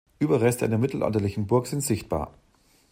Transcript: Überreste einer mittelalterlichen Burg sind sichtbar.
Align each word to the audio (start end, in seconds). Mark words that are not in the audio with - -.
Überreste 0.17 0.65
einer 0.65 0.79
mittelalterlichen 0.79 1.45
Burg 1.45 1.67
sind 1.67 1.81
sichtbar. 1.83 2.33